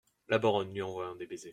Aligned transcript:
La 0.27 0.39
Baronne, 0.39 0.73
lui 0.73 0.81
envoyant 0.81 1.13
des 1.15 1.27
baisers. 1.27 1.49